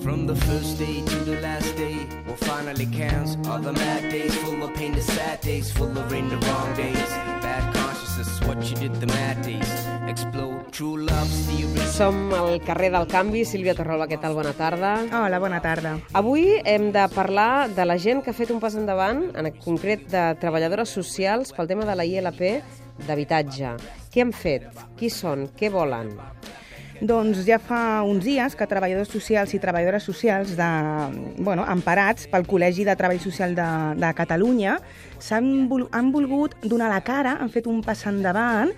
From 0.00 0.26
the 0.26 0.34
first 0.34 0.78
day 0.78 1.02
to 1.04 1.16
the 1.24 1.40
last 1.40 1.76
day, 1.76 2.06
what 2.24 2.38
finally 2.38 2.86
counts 2.86 3.36
are 3.46 3.60
the 3.60 3.72
mad 3.72 4.10
days, 4.10 4.34
full 4.36 4.62
of 4.62 4.72
pain, 4.74 4.92
the 4.92 5.02
sad 5.02 5.40
days, 5.40 5.70
full 5.70 5.90
of 5.96 6.10
rain, 6.10 6.28
the 6.28 6.38
wrong 6.38 6.74
days. 6.74 7.10
Bad 7.42 7.74
consciousness, 7.74 8.40
what 8.46 8.62
you 8.70 8.76
did 8.76 8.94
the 9.00 9.06
mad 9.06 9.42
days. 9.42 9.70
Explode, 10.08 10.72
true 10.72 10.96
love's 10.96 11.46
the 11.46 11.64
original. 11.64 11.92
Som 11.92 12.32
al 12.34 12.60
carrer 12.64 12.90
del 12.90 13.06
Canvi. 13.06 13.44
Sílvia 13.44 13.74
Torralba, 13.78 14.08
què 14.10 14.18
tal? 14.22 14.34
Bona 14.34 14.54
tarda. 14.56 14.94
Hola, 15.12 15.38
bona 15.42 15.60
tarda. 15.62 15.98
Avui 16.18 16.46
hem 16.64 16.90
de 16.94 17.06
parlar 17.14 17.68
de 17.74 17.86
la 17.86 17.98
gent 17.98 18.24
que 18.24 18.32
ha 18.32 18.38
fet 18.38 18.50
un 18.50 18.62
pas 18.62 18.74
endavant, 18.78 19.22
en 19.36 19.50
concret 19.62 20.08
de 20.10 20.24
treballadores 20.40 20.90
socials 20.90 21.52
pel 21.52 21.68
tema 21.70 21.86
de 21.86 21.98
la 21.98 22.08
ILP 22.08 22.42
d'habitatge. 23.06 23.76
Què 24.12 24.24
han 24.24 24.32
fet? 24.32 24.66
Qui 24.96 25.12
són? 25.12 25.50
Què 25.58 25.70
volen? 25.70 26.16
Doncs 27.02 27.40
ja 27.42 27.56
fa 27.58 28.04
uns 28.06 28.22
dies 28.22 28.54
que 28.54 28.66
treballadors 28.70 29.10
socials 29.10 29.50
i 29.56 29.58
treballadores 29.58 30.04
socials 30.06 30.52
de, 30.54 30.68
bueno, 31.42 31.64
emparats 31.66 32.28
pel 32.30 32.46
Col·legi 32.46 32.84
de 32.86 32.94
Treball 32.94 33.18
Social 33.18 33.56
de, 33.58 33.66
de 33.98 34.10
Catalunya 34.14 34.76
han 35.32 36.12
volgut 36.14 36.54
donar 36.62 36.92
la 36.92 37.00
cara, 37.02 37.34
han 37.42 37.50
fet 37.50 37.66
un 37.66 37.80
pas 37.82 38.06
endavant 38.06 38.70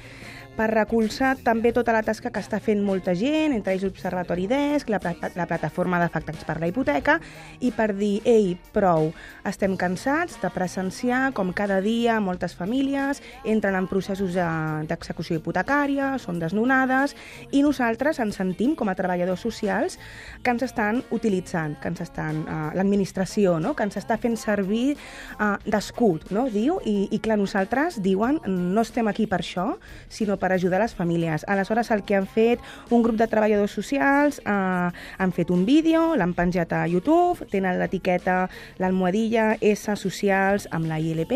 per 0.55 0.69
recolzar 0.71 1.35
també 1.43 1.73
tota 1.75 1.93
la 1.95 2.03
tasca 2.07 2.31
que 2.31 2.43
està 2.43 2.61
fent 2.63 2.83
molta 2.85 3.15
gent, 3.19 3.55
entre 3.57 3.75
ells 3.75 3.85
l'Observatori 3.87 4.47
DESC, 4.51 4.91
la, 4.93 5.01
la 5.35 5.47
plataforma 5.51 5.99
d'afectats 6.03 6.47
per 6.47 6.59
la 6.63 6.69
hipoteca, 6.71 7.19
i 7.61 7.73
per 7.75 7.91
dir, 7.99 8.21
ei, 8.29 8.55
prou, 8.75 9.11
estem 9.47 9.75
cansats 9.81 10.39
de 10.43 10.51
presenciar 10.55 11.33
com 11.35 11.53
cada 11.57 11.81
dia 11.85 12.21
moltes 12.23 12.55
famílies 12.55 13.23
entren 13.45 13.77
en 13.79 13.89
processos 13.91 14.35
d'execució 14.35 15.41
hipotecària, 15.41 16.15
són 16.23 16.39
desnonades, 16.43 17.17
i 17.53 17.65
nosaltres 17.67 18.21
ens 18.23 18.39
sentim 18.39 18.75
com 18.79 18.91
a 18.91 18.97
treballadors 18.99 19.43
socials 19.43 19.99
que 20.43 20.55
ens 20.55 20.65
estan 20.67 21.03
utilitzant, 21.15 21.79
que 21.81 21.91
ens 21.91 22.05
estan, 22.05 22.43
uh, 22.45 22.71
l'administració, 22.77 23.59
no? 23.63 23.75
que 23.75 23.87
ens 23.87 23.99
està 23.99 24.19
fent 24.21 24.37
servir 24.39 24.95
uh, 24.95 25.57
d'escut, 25.67 26.31
no? 26.35 26.47
diu, 26.53 26.79
i, 26.87 27.09
i 27.15 27.21
clar, 27.25 27.39
nosaltres 27.41 28.01
diuen, 28.05 28.41
no 28.47 28.85
estem 28.85 29.09
aquí 29.11 29.27
per 29.31 29.43
això, 29.43 29.73
sinó 30.09 30.39
per 30.41 30.44
ajudar 30.53 30.81
les 30.81 30.95
famílies. 30.95 31.45
Aleshores, 31.49 31.91
el 31.91 32.05
que 32.05 32.17
han 32.17 32.27
fet 32.27 32.61
un 32.91 33.03
grup 33.03 33.17
de 33.17 33.29
treballadors 33.31 33.73
socials, 33.73 34.41
eh, 34.45 34.91
han 35.19 35.33
fet 35.33 35.51
un 35.51 35.65
vídeo, 35.65 36.15
l'han 36.17 36.35
penjat 36.35 36.73
a 36.73 36.87
YouTube, 36.87 37.47
tenen 37.51 37.79
l'etiqueta, 37.79 38.49
l'almohadilla 38.79 39.57
S 39.61 39.97
Socials 39.97 40.69
amb 40.71 40.87
la 40.87 40.99
ILP, 41.01 41.33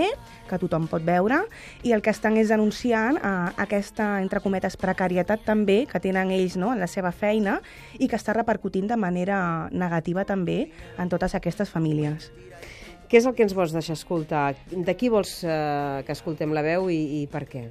que 0.48 0.58
tothom 0.58 0.88
pot 0.88 1.04
veure, 1.04 1.42
i 1.82 1.92
el 1.92 2.02
que 2.02 2.10
estan 2.10 2.36
és 2.40 2.48
denunciant 2.52 3.16
eh, 3.20 3.30
aquesta, 3.56 4.18
entre 4.22 4.42
cometes, 4.44 4.76
precarietat 4.76 5.44
també 5.46 5.84
que 5.86 6.00
tenen 6.00 6.32
ells 6.34 6.56
no, 6.56 6.72
en 6.72 6.80
la 6.80 6.90
seva 6.90 7.12
feina 7.12 7.60
i 7.98 8.08
que 8.08 8.18
està 8.18 8.34
repercutint 8.36 8.88
de 8.88 8.96
manera 8.96 9.68
negativa 9.72 10.24
també 10.24 10.68
en 10.98 11.08
totes 11.08 11.34
aquestes 11.38 11.70
famílies. 11.70 12.30
Què 13.08 13.16
és 13.16 13.24
el 13.24 13.32
que 13.32 13.46
ens 13.46 13.54
vols 13.56 13.72
deixar 13.72 13.94
escoltar? 13.96 14.52
De 14.68 14.94
qui 14.98 15.08
vols 15.08 15.38
eh, 15.40 16.02
que 16.04 16.12
escoltem 16.12 16.52
la 16.52 16.60
veu 16.66 16.90
i, 16.92 16.98
i 17.22 17.26
per 17.32 17.46
què? 17.48 17.62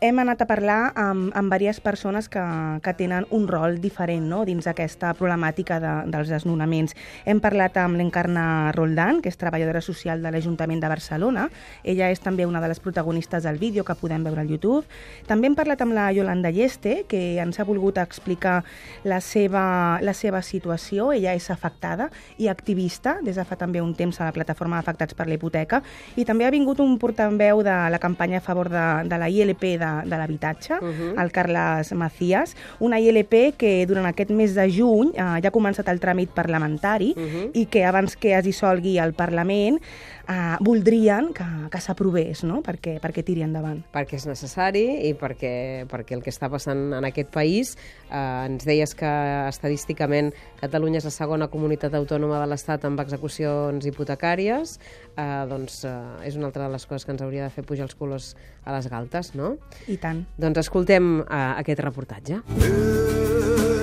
Hem 0.00 0.18
anat 0.18 0.42
a 0.42 0.46
parlar 0.46 0.92
amb, 0.98 1.30
amb 1.34 1.52
diverses 1.56 1.80
persones 1.80 2.28
que, 2.28 2.42
que 2.84 2.92
tenen 2.98 3.26
un 3.32 3.46
rol 3.48 3.78
diferent 3.80 4.26
no? 4.28 4.42
dins 4.44 4.66
aquesta 4.68 5.14
problemàtica 5.16 5.78
de, 5.80 5.92
dels 6.12 6.28
desnonaments. 6.28 6.92
Hem 7.24 7.40
parlat 7.40 7.78
amb 7.80 7.96
l'Encarna 7.96 8.72
Roldán, 8.76 9.22
que 9.24 9.32
és 9.32 9.40
treballadora 9.40 9.80
social 9.80 10.20
de 10.22 10.32
l'Ajuntament 10.34 10.82
de 10.82 10.90
Barcelona. 10.92 11.46
Ella 11.82 12.10
és 12.12 12.20
també 12.20 12.44
una 12.44 12.60
de 12.60 12.68
les 12.68 12.80
protagonistes 12.80 13.46
del 13.48 13.58
vídeo 13.62 13.84
que 13.84 13.96
podem 13.96 14.26
veure 14.26 14.44
al 14.44 14.50
YouTube. 14.52 14.84
També 15.26 15.48
hem 15.48 15.56
parlat 15.56 15.80
amb 15.80 15.96
la 15.96 16.10
Yolanda 16.12 16.52
Lleste, 16.52 17.04
que 17.08 17.38
ens 17.40 17.60
ha 17.60 17.64
volgut 17.64 17.96
explicar 18.02 18.58
la 19.04 19.22
seva, 19.24 19.98
la 20.04 20.12
seva 20.12 20.42
situació. 20.42 21.12
Ella 21.16 21.32
és 21.34 21.48
afectada 21.50 22.10
i 22.36 22.50
activista 22.52 23.16
des 23.24 23.40
de 23.40 23.46
fa 23.48 23.56
també 23.56 23.80
un 23.80 23.94
temps 23.96 24.20
a 24.20 24.28
la 24.28 24.36
plataforma 24.36 24.76
d'afectats 24.76 25.16
per 25.16 25.26
la 25.26 25.38
hipoteca 25.38 25.80
i 26.16 26.26
també 26.28 26.44
ha 26.44 26.52
vingut 26.52 26.80
un 26.84 26.98
portaveu 27.00 27.62
de 27.64 27.76
la 27.90 28.00
campanya 28.02 28.42
a 28.42 28.44
favor 28.44 28.68
de, 28.68 28.84
de 29.08 29.18
la 29.18 29.30
ILP 29.32 29.75
de 29.78 29.86
de, 29.86 30.10
de 30.10 30.16
l'habitatge, 30.16 30.74
uh 30.80 30.86
-huh. 30.86 31.22
el 31.22 31.32
Carles 31.32 31.92
Macías, 31.92 32.56
una 32.78 33.00
ILP 33.00 33.56
que 33.56 33.86
durant 33.86 34.06
aquest 34.06 34.30
mes 34.30 34.54
de 34.54 34.70
juny 34.70 35.12
eh, 35.14 35.40
ja 35.42 35.48
ha 35.48 35.52
començat 35.52 35.88
el 35.88 36.00
tràmit 36.00 36.28
parlamentari 36.34 37.14
uh 37.16 37.22
-huh. 37.22 37.50
i 37.54 37.66
que 37.66 37.84
abans 37.84 38.16
que 38.16 38.36
es 38.38 38.44
dissolgui 38.44 38.98
el 38.98 39.12
Parlament 39.12 39.80
eh, 40.28 40.56
voldrien 40.60 41.32
que, 41.34 41.46
que 41.72 41.80
s'aprovés 41.82 42.42
no? 42.46 42.60
perquè, 42.66 42.96
perquè 43.02 43.24
tiri 43.26 43.44
endavant. 43.46 43.82
Perquè 43.94 44.18
és 44.18 44.26
necessari 44.28 44.84
i 45.08 45.12
perquè, 45.18 45.86
perquè 45.90 46.16
el 46.16 46.24
que 46.24 46.32
està 46.34 46.50
passant 46.52 46.96
en 46.96 47.08
aquest 47.08 47.30
país, 47.34 47.74
eh, 48.08 48.46
ens 48.48 48.66
deies 48.66 48.94
que 48.98 49.12
estadísticament 49.50 50.32
Catalunya 50.60 51.00
és 51.02 51.06
la 51.06 51.14
segona 51.14 51.50
comunitat 51.52 51.94
autònoma 51.94 52.40
de 52.42 52.50
l'Estat 52.50 52.86
amb 52.88 53.00
execucions 53.04 53.86
hipotecàries, 53.86 54.78
eh, 55.14 55.44
doncs 55.50 55.82
eh, 55.84 55.94
és 56.28 56.38
una 56.38 56.50
altra 56.50 56.66
de 56.66 56.74
les 56.74 56.86
coses 56.86 57.06
que 57.06 57.14
ens 57.14 57.22
hauria 57.22 57.46
de 57.46 57.54
fer 57.54 57.66
pujar 57.66 57.86
els 57.86 57.94
colors 57.98 58.34
a 58.64 58.74
les 58.76 58.90
galtes, 58.90 59.34
no? 59.38 59.56
I 59.86 60.00
tant. 60.02 60.24
Doncs 60.40 60.64
escoltem 60.66 61.20
uh, 61.22 61.54
aquest 61.60 61.84
reportatge. 61.84 62.42
El 62.56 63.75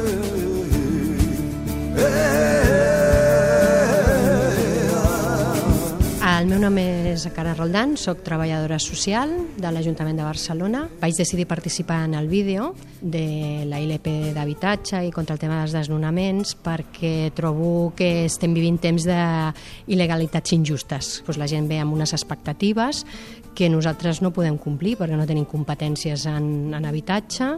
nom 6.64 6.78
és 6.80 7.26
Cara 7.36 7.52
Roldán, 7.58 7.98
sóc 8.00 8.22
treballadora 8.24 8.78
social 8.80 9.34
de 9.60 9.68
l'Ajuntament 9.68 10.16
de 10.16 10.24
Barcelona. 10.24 10.86
Vaig 11.02 11.18
decidir 11.20 11.44
participar 11.50 12.06
en 12.06 12.14
el 12.16 12.30
vídeo 12.32 12.70
de 13.02 13.66
la 13.68 13.82
ILP 13.84 14.08
d'habitatge 14.32 15.02
i 15.04 15.12
contra 15.12 15.36
el 15.36 15.42
tema 15.42 15.58
dels 15.60 15.76
desnonaments 15.76 16.56
perquè 16.64 17.34
trobo 17.36 17.92
que 17.98 18.30
estem 18.30 18.56
vivint 18.56 18.80
temps 18.80 19.04
d'il·legalitats 19.04 20.56
injustes. 20.56 21.18
Pues 21.26 21.42
la 21.42 21.50
gent 21.52 21.68
ve 21.68 21.82
amb 21.84 21.98
unes 21.98 22.16
expectatives 22.16 23.04
que 23.56 23.70
nosaltres 23.70 24.22
no 24.22 24.34
podem 24.34 24.58
complir 24.58 24.96
perquè 25.00 25.18
no 25.18 25.28
tenim 25.30 25.46
competències 25.50 26.26
en, 26.30 26.74
en 26.74 26.86
habitatge. 26.90 27.50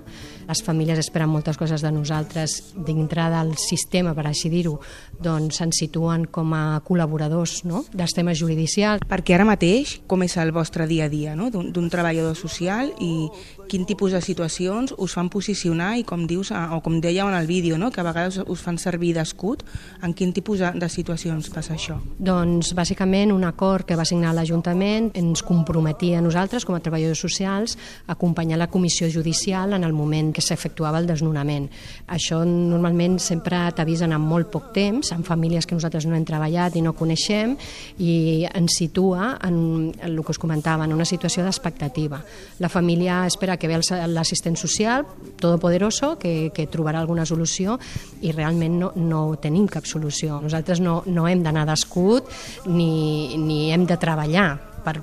Les 0.45 0.61
famílies 0.65 0.99
esperen 1.01 1.31
moltes 1.31 1.57
coses 1.57 1.81
de 1.81 1.91
nosaltres 1.91 2.75
dintre 2.85 3.29
del 3.31 3.55
sistema, 3.57 4.13
per 4.13 4.27
així 4.29 4.51
dir-ho, 4.51 4.75
doncs 5.23 5.61
se'n 5.61 5.71
situen 5.75 6.27
com 6.31 6.53
a 6.53 6.81
col·laboradors 6.85 7.63
no? 7.69 7.85
dels 7.93 8.13
temes 8.15 8.39
judicials. 8.39 9.05
Perquè 9.09 9.37
ara 9.37 9.47
mateix, 9.47 9.99
com 10.07 10.25
és 10.25 10.35
el 10.41 10.51
vostre 10.55 10.87
dia 10.89 11.07
a 11.07 11.11
dia 11.11 11.35
no? 11.35 11.49
d'un 11.49 11.89
treballador 11.89 12.35
social 12.37 12.91
i 12.99 13.29
quin 13.71 13.87
tipus 13.87 14.13
de 14.13 14.21
situacions 14.21 14.93
us 15.01 15.15
fan 15.15 15.31
posicionar 15.33 15.95
i 15.97 16.05
com 16.05 16.27
dius, 16.29 16.51
o 16.51 16.81
com 16.85 16.99
dèieu 17.01 17.29
en 17.29 17.37
el 17.37 17.47
vídeo, 17.47 17.79
no? 17.81 17.91
que 17.91 18.03
a 18.03 18.07
vegades 18.07 18.41
us 18.45 18.61
fan 18.61 18.77
servir 18.81 19.15
d'escut, 19.15 19.63
en 20.03 20.13
quin 20.13 20.33
tipus 20.35 20.61
de, 20.61 20.73
de 20.77 20.89
situacions 20.91 21.49
passa 21.53 21.75
això? 21.75 21.97
Doncs 22.19 22.73
bàsicament 22.77 23.33
un 23.33 23.47
acord 23.47 23.87
que 23.87 23.97
va 23.97 24.05
signar 24.05 24.35
l'Ajuntament 24.35 25.11
ens 25.17 25.41
compromet 25.45 25.84
comprometia 25.85 26.17
a 26.17 26.21
nosaltres, 26.21 26.65
com 26.65 26.73
a 26.73 26.81
treballadors 26.81 27.19
socials, 27.21 27.77
a 28.07 28.15
acompanyar 28.15 28.57
la 28.57 28.67
comissió 28.73 29.07
judicial 29.09 29.73
en 29.73 29.83
el 29.83 29.93
moment 29.93 30.31
que 30.33 30.41
s'efectuava 30.41 30.97
el 30.97 31.05
desnonament. 31.05 31.67
Això 32.09 32.39
normalment 32.41 33.19
sempre 33.21 33.59
t'avisen 33.77 34.15
en 34.15 34.21
molt 34.21 34.49
poc 34.49 34.71
temps, 34.73 35.11
en 35.13 35.21
famílies 35.23 35.67
que 35.69 35.77
nosaltres 35.77 36.07
no 36.09 36.15
hem 36.17 36.25
treballat 36.25 36.75
i 36.75 36.81
no 36.81 36.95
coneixem, 36.97 37.53
i 38.01 38.47
ens 38.49 38.79
situa 38.79 39.35
en, 39.45 39.93
en 39.93 40.09
el 40.09 40.23
que 40.25 40.33
us 40.33 40.41
comentava, 40.41 40.89
en 40.89 40.97
una 40.97 41.05
situació 41.05 41.45
d'expectativa. 41.45 42.23
La 42.59 42.69
família 42.69 43.21
espera 43.29 43.57
que 43.57 43.69
ve 43.69 43.77
l'assistent 44.09 44.57
social, 44.57 45.05
todopoderoso, 45.37 46.15
que, 46.17 46.49
que 46.49 46.65
trobarà 46.65 47.03
alguna 47.03 47.29
solució, 47.29 47.77
i 48.25 48.33
realment 48.33 48.79
no, 48.81 48.93
no 48.97 49.25
tenim 49.37 49.69
cap 49.69 49.85
solució. 49.85 50.41
Nosaltres 50.41 50.81
no, 50.81 51.03
no 51.05 51.27
hem 51.29 51.45
d'anar 51.45 51.67
d'escut 51.69 52.31
ni, 52.65 53.37
ni 53.37 53.67
hem 53.69 53.85
de 53.85 54.01
treballar 54.01 54.74
per 54.85 55.01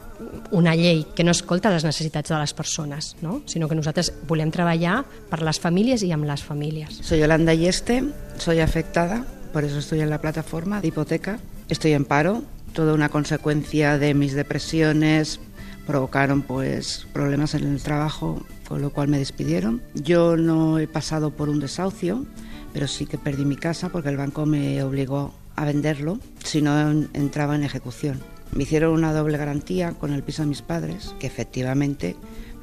una 0.54 0.76
llei 0.78 1.02
que 1.16 1.24
no 1.26 1.34
escolta 1.34 1.72
les 1.74 1.84
necessitats 1.84 2.30
de 2.30 2.38
les 2.38 2.54
persones, 2.54 3.16
¿no? 3.20 3.40
sinó 3.50 3.68
que 3.68 3.74
nosaltres 3.74 4.12
volem 4.28 4.52
treballar 4.54 5.02
per 5.30 5.42
les 5.42 5.58
famílies 5.60 6.04
i 6.06 6.12
amb 6.14 6.28
les 6.28 6.44
famílies. 6.46 7.02
Soy 7.02 7.20
Yolanda 7.20 7.54
Yeste, 7.58 8.02
soy 8.38 8.60
afectada, 8.60 9.24
por 9.52 9.64
eso 9.64 9.78
estoy 9.78 10.00
en 10.00 10.10
la 10.10 10.20
plataforma 10.20 10.80
de 10.80 10.88
hipoteca. 10.88 11.38
Estoy 11.68 11.92
en 11.92 12.04
paro, 12.04 12.42
toda 12.72 12.94
una 12.94 13.08
consecuencia 13.08 13.98
de 13.98 14.14
mis 14.14 14.34
depresiones 14.34 15.40
provocaron 15.86 16.42
pues 16.42 17.06
problemas 17.12 17.54
en 17.54 17.64
el 17.64 17.82
trabajo, 17.82 18.44
con 18.68 18.80
lo 18.80 18.90
cual 18.90 19.08
me 19.08 19.18
despidieron. 19.18 19.82
Yo 19.94 20.36
no 20.36 20.78
he 20.78 20.86
pasado 20.86 21.30
por 21.30 21.48
un 21.48 21.60
desahucio, 21.60 22.24
pero 22.72 22.86
sí 22.86 23.06
que 23.06 23.18
perdí 23.18 23.44
mi 23.44 23.56
casa 23.56 23.88
porque 23.88 24.08
el 24.08 24.16
banco 24.16 24.46
me 24.46 24.82
obligó 24.82 25.34
a 25.56 25.64
venderlo 25.64 26.18
si 26.44 26.62
no 26.62 26.90
entraba 27.12 27.56
en 27.56 27.64
ejecución. 27.64 28.20
Me 28.52 28.64
hicieron 28.64 28.92
una 28.92 29.12
doble 29.12 29.38
garantía 29.38 29.92
con 29.92 30.12
el 30.12 30.22
piso 30.22 30.42
de 30.42 30.48
mis 30.48 30.62
padres, 30.62 31.14
que 31.18 31.26
efectivamente 31.26 32.16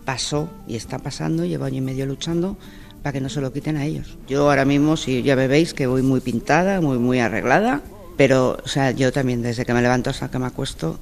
pasó 0.06 0.50
y 0.68 0.76
está 0.76 1.00
pasando, 1.00 1.46
llevo 1.46 1.66
año 1.66 1.78
y 1.78 1.82
medio 1.82 2.06
luchando 2.06 2.58
para 3.02 3.14
que 3.14 3.22
no 3.22 3.30
se 3.30 3.42
lo 3.42 3.54
quiten 3.54 3.78
a 3.78 3.86
ellos. 3.86 4.18
Yo 4.28 4.50
ahora 4.50 4.66
mismo, 4.66 4.98
si 4.98 5.24
ya 5.24 5.36
me 5.36 5.48
veis, 5.48 5.74
que 5.74 5.88
voy 5.88 6.02
muy 6.02 6.20
pintada, 6.20 6.82
muy, 6.82 6.98
muy 7.00 7.20
arreglada, 7.20 7.82
pero 8.18 8.58
o 8.64 8.68
sea, 8.68 8.92
yo 8.92 9.12
también 9.12 9.42
desde 9.42 9.66
que 9.66 9.74
me 9.74 9.82
levanto 9.82 10.10
hasta 10.10 10.30
que 10.30 10.40
me 10.40 10.48
acuesto 10.48 11.00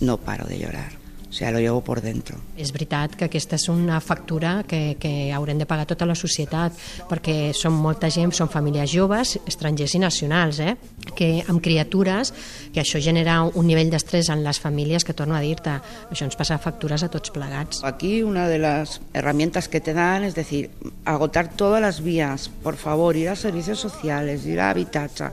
no 0.00 0.18
paro 0.18 0.46
de 0.46 0.58
llorar. 0.58 0.99
O 1.30 1.32
sea, 1.32 1.52
lo 1.52 1.60
llevo 1.60 1.80
por 1.80 2.00
dentro. 2.02 2.40
És 2.58 2.72
veritat 2.74 3.14
que 3.14 3.28
aquesta 3.28 3.54
és 3.54 3.68
una 3.70 4.00
factura 4.02 4.64
que, 4.66 4.96
que 4.98 5.30
haurem 5.30 5.60
de 5.62 5.66
pagar 5.70 5.86
tota 5.86 6.08
la 6.08 6.16
societat, 6.18 6.74
perquè 7.06 7.52
som 7.54 7.76
molta 7.78 8.10
gent, 8.10 8.34
són 8.34 8.50
famílies 8.50 8.90
joves, 8.90 9.36
estrangers 9.46 9.94
i 9.94 10.00
nacionals, 10.02 10.58
eh? 10.58 10.74
que 11.14 11.44
amb 11.46 11.62
criatures, 11.62 12.32
que 12.74 12.82
això 12.82 12.98
genera 12.98 13.44
un 13.46 13.70
nivell 13.70 13.92
d'estrès 13.94 14.32
en 14.34 14.42
les 14.42 14.58
famílies 14.58 15.06
que 15.06 15.14
torno 15.14 15.38
a 15.38 15.44
dir-te, 15.44 15.76
això 16.10 16.26
ens 16.26 16.34
passa 16.34 16.58
factures 16.58 17.06
a 17.06 17.10
tots 17.14 17.30
plegats. 17.30 17.84
Aquí 17.86 18.24
una 18.26 18.48
de 18.50 18.58
las 18.58 18.98
herramientas 19.14 19.68
que 19.68 19.80
te 19.80 19.94
dan 19.94 20.24
es 20.24 20.34
decir, 20.34 20.70
agotar 21.04 21.48
todas 21.54 21.80
las 21.80 22.02
vías, 22.02 22.50
por 22.64 22.74
favor, 22.74 23.16
ir 23.16 23.28
a 23.28 23.36
servicios 23.36 23.78
sociales, 23.78 24.46
ir 24.46 24.58
a 24.58 24.70
Habitacha. 24.70 25.30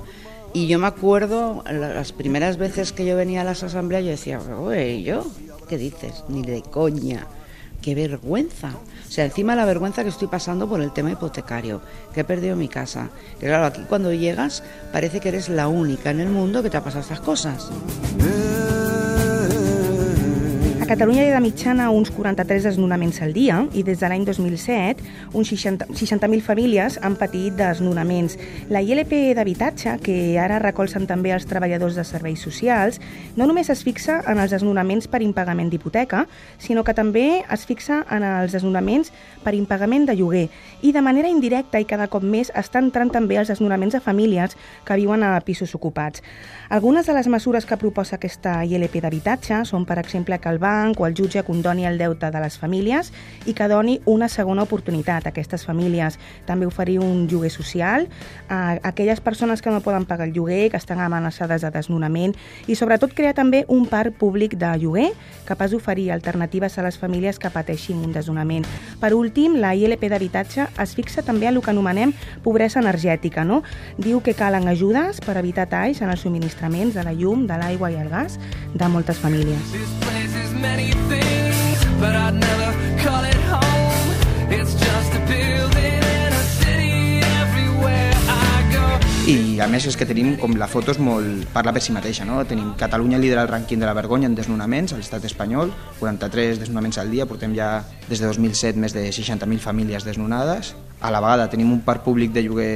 Y 0.53 0.67
yo 0.67 0.79
me 0.79 0.87
acuerdo, 0.87 1.63
las 1.69 2.11
primeras 2.13 2.57
veces 2.57 2.91
que 2.91 3.05
yo 3.05 3.15
venía 3.15 3.41
a 3.41 3.43
las 3.43 3.63
asambleas, 3.63 4.03
yo 4.03 4.09
decía, 4.11 4.39
oye, 4.39 5.03
¿yo? 5.03 5.25
¿Qué 5.67 5.77
dices? 5.77 6.23
Ni 6.29 6.41
de 6.41 6.61
coña. 6.61 7.27
Qué 7.81 7.93
vergüenza. 7.93 8.71
O 9.07 9.11
sea, 9.11 9.25
encima 9.25 9.55
la 9.55 9.65
vergüenza 9.65 10.03
que 10.03 10.09
estoy 10.09 10.27
pasando 10.27 10.67
por 10.67 10.81
el 10.81 10.91
tema 10.91 11.11
hipotecario, 11.11 11.81
que 12.13 12.21
he 12.21 12.23
perdido 12.23 12.55
mi 12.55 12.67
casa. 12.67 13.09
Que 13.39 13.47
claro, 13.47 13.65
aquí 13.65 13.81
cuando 13.87 14.13
llegas 14.13 14.63
parece 14.91 15.19
que 15.19 15.29
eres 15.29 15.49
la 15.49 15.67
única 15.67 16.09
en 16.09 16.19
el 16.19 16.29
mundo 16.29 16.63
que 16.63 16.69
te 16.69 16.77
ha 16.77 16.83
pasado 16.83 17.01
estas 17.01 17.19
cosas. 17.21 17.69
Catalunya 20.87 21.25
hi 21.25 21.31
ha 21.33 21.35
de 21.35 21.43
mitjana 21.43 21.89
uns 21.91 22.07
43 22.15 22.63
desnonaments 22.63 23.17
al 23.19 23.33
dia 23.35 23.57
i 23.75 23.81
des 23.83 23.99
de 23.99 24.07
l'any 24.07 24.23
2007 24.23 25.03
uns 25.35 25.49
60 25.51 25.89
60.000 25.91 26.39
famílies 26.45 26.95
han 27.03 27.17
patit 27.19 27.57
desnonaments. 27.59 28.37
La 28.71 28.79
ILP 28.79 29.35
d'habitatge, 29.35 29.97
que 29.99 30.37
ara 30.39 30.61
recolzen 30.63 31.03
també 31.03 31.33
els 31.35 31.43
treballadors 31.49 31.97
de 31.99 32.05
serveis 32.07 32.39
socials, 32.39 33.01
no 33.35 33.49
només 33.49 33.67
es 33.69 33.83
fixa 33.83 34.21
en 34.31 34.39
els 34.39 34.53
desnonaments 34.55 35.09
per 35.11 35.19
impagament 35.25 35.67
d'hipoteca, 35.73 36.23
sinó 36.57 36.85
que 36.87 36.95
també 36.95 37.43
es 37.43 37.67
fixa 37.67 38.05
en 38.07 38.23
els 38.23 38.55
desnonaments 38.55 39.11
per 39.43 39.57
impagament 39.59 40.07
de 40.07 40.15
lloguer 40.15 40.45
i 40.87 40.93
de 40.95 41.03
manera 41.03 41.27
indirecta 41.27 41.83
i 41.83 41.89
cada 41.89 42.07
cop 42.07 42.23
més 42.23 42.47
estan 42.55 42.87
entrant 42.87 43.11
també 43.11 43.35
els 43.35 43.51
desnonaments 43.51 43.99
a 43.99 44.03
famílies 44.07 44.55
que 44.87 44.95
viuen 45.03 45.27
a 45.27 45.35
pisos 45.43 45.75
ocupats. 45.75 46.23
Algunes 46.69 47.11
de 47.11 47.19
les 47.19 47.27
mesures 47.27 47.67
que 47.67 47.75
proposa 47.75 48.15
aquesta 48.15 48.63
ILP 48.63 49.01
d'habitatge 49.03 49.65
són, 49.67 49.83
per 49.83 49.99
exemple, 49.99 50.39
que 50.39 50.55
el 50.55 50.63
banc 50.77 50.99
o 51.01 51.07
el 51.07 51.15
jutge 51.17 51.43
condoni 51.43 51.85
el 51.89 51.97
deute 51.97 52.31
de 52.31 52.41
les 52.43 52.57
famílies 52.61 53.11
i 53.45 53.55
que 53.57 53.67
doni 53.67 53.97
una 54.05 54.29
segona 54.29 54.63
oportunitat 54.67 55.25
a 55.25 55.33
aquestes 55.33 55.65
famílies. 55.65 56.19
També 56.45 56.67
oferir 56.69 56.99
un 57.03 57.25
lloguer 57.27 57.51
social 57.53 58.07
a 58.49 58.77
aquelles 58.83 59.21
persones 59.21 59.61
que 59.61 59.73
no 59.73 59.81
poden 59.81 60.05
pagar 60.05 60.27
el 60.27 60.33
lloguer, 60.33 60.69
que 60.71 60.77
estan 60.77 61.01
amenaçades 61.01 61.61
de 61.65 61.71
desnonament 61.71 62.35
i 62.67 62.75
sobretot 62.75 63.13
crear 63.17 63.33
també 63.37 63.65
un 63.67 63.87
parc 63.89 64.17
públic 64.19 64.57
de 64.59 64.73
lloguer 64.81 65.11
capaç 65.47 65.71
d'oferir 65.71 66.11
alternatives 66.11 66.77
a 66.77 66.85
les 66.85 66.97
famílies 66.99 67.39
que 67.39 67.51
pateixin 67.53 68.03
un 68.03 68.13
desnonament. 68.13 68.67
Per 69.01 69.13
últim, 69.15 69.57
la 69.61 69.73
ILP 69.75 70.07
d'habitatge 70.11 70.67
es 70.83 70.95
fixa 70.97 71.23
també 71.23 71.47
en 71.47 71.57
el 71.57 71.63
que 71.63 71.71
anomenem 71.71 72.13
pobresa 72.43 72.81
energètica. 72.83 73.45
No? 73.47 73.63
Diu 73.97 74.21
que 74.21 74.35
calen 74.37 74.67
ajudes 74.67 75.21
per 75.23 75.37
evitar 75.39 75.69
talls 75.71 76.03
en 76.03 76.11
els 76.13 76.25
subministraments 76.25 76.97
de 76.97 77.07
la 77.07 77.15
llum, 77.15 77.47
de 77.47 77.57
l'aigua 77.59 77.91
i 77.91 77.99
el 78.01 78.11
gas 78.11 78.39
de 78.73 78.91
moltes 78.91 79.23
famílies. 79.23 79.71
This 79.71 79.93
place 80.03 80.35
is 80.43 80.66
but 81.99 82.13
I'd 82.13 82.35
never 82.37 82.69
call 83.03 83.23
it 83.25 83.41
home. 83.49 84.07
It's 84.53 84.73
just 84.77 85.11
a 85.17 85.21
building 85.25 85.97
in 85.97 86.31
a 86.33 86.45
city 86.61 87.21
everywhere 87.41 88.13
I 88.29 88.61
go. 88.73 88.85
I 89.25 89.59
a 89.61 89.67
més 89.71 89.87
és 89.89 89.97
que 89.97 90.05
tenim 90.05 90.35
com 90.41 90.53
la 90.59 90.69
foto 90.69 90.93
és 90.93 90.99
molt... 91.01 91.47
parla 91.53 91.73
per 91.73 91.81
si 91.81 91.95
mateixa, 91.95 92.25
no? 92.25 92.43
Tenim 92.45 92.75
Catalunya 92.77 93.19
lidera 93.21 93.45
el 93.45 93.49
rànquing 93.49 93.81
de 93.81 93.89
la 93.89 93.95
vergonya 93.97 94.29
en 94.29 94.37
desnonaments 94.37 94.93
a 94.93 94.99
l'estat 95.01 95.25
espanyol, 95.25 95.73
43 95.99 96.61
desnonaments 96.61 97.01
al 97.01 97.09
dia, 97.13 97.25
portem 97.29 97.55
ja 97.57 97.71
des 98.07 98.21
de 98.21 98.29
2007 98.29 98.77
més 98.77 98.93
de 98.93 99.07
60.000 99.09 99.63
famílies 99.63 100.05
desnonades. 100.05 100.75
A 101.01 101.11
la 101.13 101.21
vegada 101.21 101.49
tenim 101.49 101.71
un 101.73 101.81
parc 101.85 102.05
públic 102.05 102.33
de 102.33 102.45
lloguer 102.45 102.75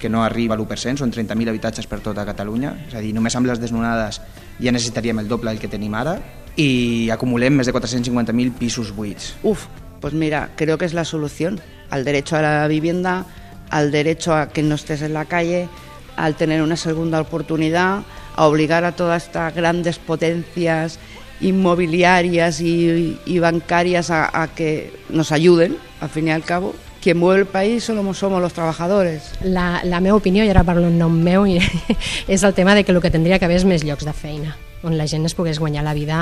que 0.00 0.08
no 0.08 0.24
arriba 0.24 0.56
a 0.56 0.60
l'1%, 0.60 1.04
són 1.04 1.12
30.000 1.12 1.52
habitatges 1.52 1.88
per 1.88 2.00
tota 2.04 2.24
Catalunya, 2.28 2.74
és 2.88 2.96
a 2.96 3.04
dir, 3.04 3.12
només 3.16 3.36
amb 3.36 3.48
les 3.48 3.60
desnonades 3.60 4.20
ja 4.60 4.72
necessitaríem 4.72 5.22
el 5.22 5.28
doble 5.28 5.50
del 5.50 5.60
que 5.60 5.70
tenim 5.70 5.94
ara 5.94 6.18
i 6.56 7.08
acumulem 7.12 7.56
més 7.56 7.68
de 7.68 7.72
450.000 7.72 8.52
pisos 8.58 8.92
buits. 8.92 9.32
Uf, 9.42 9.66
pues 10.00 10.12
mira, 10.12 10.50
creo 10.56 10.76
que 10.78 10.84
es 10.84 10.94
la 10.94 11.04
solución. 11.04 11.60
Al 11.90 12.04
derecho 12.04 12.36
a 12.36 12.42
la 12.42 12.68
vivienda, 12.68 13.24
al 13.70 13.90
derecho 13.90 14.34
a 14.34 14.48
que 14.48 14.62
no 14.62 14.74
estés 14.74 15.02
en 15.02 15.14
la 15.14 15.24
calle, 15.24 15.68
al 16.16 16.34
tener 16.34 16.62
una 16.62 16.76
segunda 16.76 17.20
oportunidad, 17.20 18.02
a 18.36 18.46
obligar 18.46 18.84
a 18.84 18.92
todas 18.92 19.24
estas 19.24 19.54
grandes 19.54 19.98
potencias 19.98 20.98
inmobiliarias 21.40 22.60
y, 22.60 23.18
y 23.24 23.38
bancarias 23.38 24.10
a, 24.10 24.42
a 24.42 24.48
que 24.48 24.92
nos 25.08 25.32
ayuden, 25.32 25.76
al 26.00 26.08
fin 26.08 26.28
y 26.28 26.30
al 26.30 26.44
cabo. 26.44 26.74
Quien 27.02 27.18
mueve 27.18 27.40
el 27.40 27.46
país 27.46 27.84
somos, 27.84 28.18
somos 28.18 28.40
los 28.40 28.52
trabajadores. 28.52 29.32
La, 29.42 29.82
la 29.84 30.00
meva 30.00 30.16
opinió, 30.16 30.44
i 30.46 30.50
ara 30.54 30.62
parlo 30.62 30.86
en 30.86 31.00
nom 31.02 31.12
meu, 31.12 31.44
és 32.30 32.42
el 32.46 32.54
tema 32.54 32.76
de 32.78 32.84
que 32.84 32.94
el 32.94 33.02
que 33.02 33.10
tindria 33.10 33.40
que 33.42 33.50
haver 33.50 33.58
és 33.58 33.66
més 33.66 33.82
llocs 33.82 34.06
de 34.06 34.14
feina 34.14 34.54
on 34.82 34.96
la 34.98 35.06
gent 35.06 35.26
es 35.26 35.34
pogués 35.34 35.58
guanyar 35.62 35.84
la 35.84 35.94
vida 35.94 36.18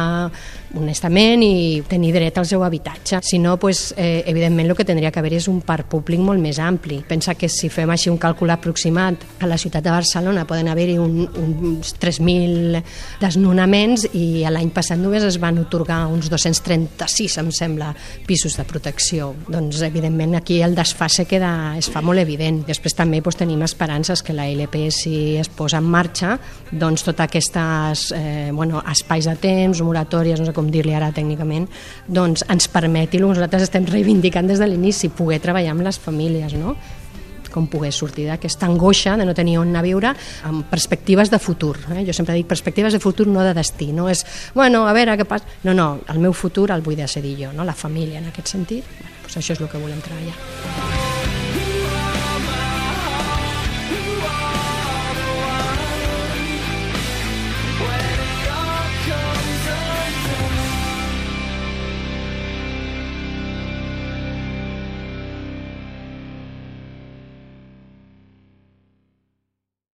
honestament 0.77 1.43
i 1.45 1.83
tenir 1.89 2.13
dret 2.15 2.39
al 2.39 2.47
seu 2.47 2.65
habitatge. 2.65 3.21
Si 3.23 3.39
no, 3.39 3.57
pues, 3.59 3.95
eh, 3.97 4.23
evidentment 4.27 4.71
el 4.71 4.77
que 4.77 4.85
tindria 4.85 5.11
que 5.11 5.19
haver 5.19 5.35
és 5.35 5.49
un 5.49 5.61
parc 5.63 5.89
públic 5.91 6.21
molt 6.21 6.41
més 6.41 6.59
ampli. 6.59 7.01
Pensa 7.09 7.35
que 7.35 7.49
si 7.49 7.69
fem 7.69 7.91
així 7.91 8.11
un 8.11 8.19
càlcul 8.19 8.51
aproximat, 8.51 9.25
a 9.41 9.47
la 9.47 9.59
ciutat 9.59 9.85
de 9.85 9.91
Barcelona 9.91 10.47
poden 10.47 10.69
haver-hi 10.69 10.99
un, 10.99 11.25
uns 11.27 11.95
3.000 12.01 12.83
desnonaments 13.21 14.07
i 14.15 14.45
l'any 14.51 14.71
passat 14.75 14.99
només 15.01 15.25
es 15.25 15.39
van 15.41 15.59
otorgar 15.59 16.07
uns 16.11 16.31
236, 16.31 17.39
em 17.41 17.51
sembla, 17.55 17.95
pisos 18.27 18.57
de 18.57 18.65
protecció. 18.65 19.35
Doncs, 19.49 19.81
evidentment, 19.83 20.37
aquí 20.37 20.61
el 20.63 20.75
desfase 20.75 21.27
queda, 21.27 21.77
es 21.79 21.91
fa 21.91 22.03
molt 22.05 22.21
evident. 22.23 22.63
Després 22.69 22.97
també 22.97 23.21
doncs, 23.21 23.39
tenim 23.41 23.63
esperances 23.67 24.23
que 24.23 24.37
la 24.37 24.49
LP, 24.51 24.91
si 24.95 25.37
es 25.41 25.49
posa 25.49 25.79
en 25.81 25.89
marxa, 25.91 26.37
doncs 26.71 27.05
totes 27.07 27.27
aquestes 27.27 28.11
eh, 28.51 28.53
bueno, 28.53 28.83
espais 28.91 29.29
de 29.31 29.37
temps, 29.41 29.83
moratòries, 29.87 30.41
no 30.41 30.49
sé 30.51 30.55
com 30.57 30.71
dir-li 30.71 30.95
ara 30.97 31.13
tècnicament, 31.17 31.69
doncs 32.07 32.45
ens 32.51 32.69
permeti 32.71 33.19
el 33.19 33.29
que 33.29 33.35
nosaltres 33.35 33.69
estem 33.69 33.87
reivindicant 33.89 34.51
des 34.51 34.61
de 34.61 34.69
l'inici, 34.69 35.09
poder 35.09 35.41
treballar 35.41 35.77
amb 35.77 35.87
les 35.87 35.99
famílies, 35.99 36.59
no? 36.59 36.77
com 37.51 37.67
poder 37.67 37.91
sortir 37.91 38.29
d'aquesta 38.29 38.69
angoixa 38.71 39.17
de 39.19 39.27
no 39.27 39.35
tenir 39.35 39.59
on 39.59 39.73
anar 39.73 39.83
a 39.83 39.89
viure 39.89 40.13
amb 40.47 40.69
perspectives 40.71 41.33
de 41.33 41.41
futur. 41.43 41.75
Eh? 41.91 42.05
Jo 42.07 42.15
sempre 42.17 42.37
dic 42.39 42.47
perspectives 42.47 42.95
de 42.95 43.03
futur, 43.03 43.27
no 43.27 43.43
de 43.43 43.57
destí. 43.59 43.91
No 43.93 44.09
és, 44.09 44.23
bueno, 44.55 44.87
a 44.87 44.95
veure 44.95 45.19
què 45.19 45.27
passa... 45.27 45.59
No, 45.67 45.75
no, 45.75 45.91
el 46.09 46.23
meu 46.23 46.33
futur 46.33 46.71
el 46.71 46.87
vull 46.87 47.03
decidir 47.03 47.37
jo, 47.43 47.53
no? 47.53 47.67
la 47.67 47.75
família 47.75 48.23
en 48.23 48.31
aquest 48.31 48.55
sentit. 48.55 48.87
Bueno, 48.87 49.19
doncs 49.27 49.43
això 49.43 49.59
és 49.59 49.67
el 49.67 49.71
que 49.75 49.83
volem 49.83 50.01
treballar. 50.07 50.90